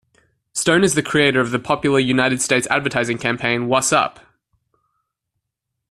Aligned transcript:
Stone 0.53 0.83
is 0.83 0.95
the 0.95 1.03
creator 1.03 1.39
of 1.41 1.51
the 1.51 1.59
popular 1.59 1.99
United 1.99 2.41
States 2.41 2.65
advertising 2.71 3.19
campaign 3.19 3.67
Whassup? 3.67 4.17